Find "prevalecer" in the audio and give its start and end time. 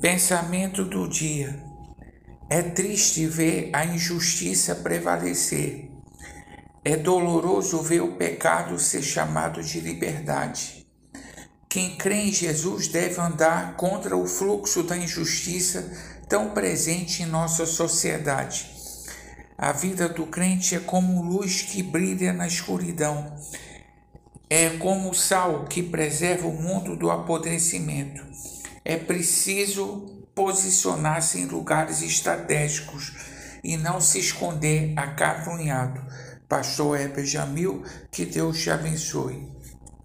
4.76-5.90